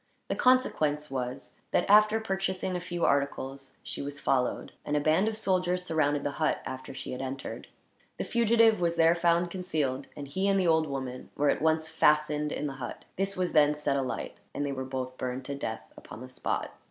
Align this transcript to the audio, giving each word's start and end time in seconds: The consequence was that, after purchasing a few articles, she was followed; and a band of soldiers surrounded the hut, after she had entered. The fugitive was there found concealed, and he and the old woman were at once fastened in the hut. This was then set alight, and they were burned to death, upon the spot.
The 0.29 0.35
consequence 0.35 1.11
was 1.11 1.59
that, 1.69 1.87
after 1.87 2.19
purchasing 2.19 2.75
a 2.75 2.79
few 2.79 3.05
articles, 3.05 3.77
she 3.83 4.01
was 4.01 4.19
followed; 4.19 4.71
and 4.83 4.97
a 4.97 4.99
band 4.99 5.27
of 5.27 5.37
soldiers 5.37 5.83
surrounded 5.85 6.23
the 6.23 6.31
hut, 6.41 6.59
after 6.65 6.91
she 6.91 7.11
had 7.11 7.21
entered. 7.21 7.67
The 8.17 8.23
fugitive 8.23 8.81
was 8.81 8.95
there 8.95 9.13
found 9.13 9.51
concealed, 9.51 10.07
and 10.17 10.27
he 10.27 10.47
and 10.47 10.59
the 10.59 10.65
old 10.65 10.87
woman 10.87 11.29
were 11.35 11.51
at 11.51 11.61
once 11.61 11.87
fastened 11.87 12.51
in 12.51 12.65
the 12.65 12.73
hut. 12.81 13.05
This 13.15 13.37
was 13.37 13.53
then 13.53 13.75
set 13.75 13.95
alight, 13.95 14.39
and 14.55 14.65
they 14.65 14.71
were 14.71 14.85
burned 14.85 15.45
to 15.45 15.53
death, 15.53 15.93
upon 15.95 16.21
the 16.21 16.29
spot. 16.29 16.71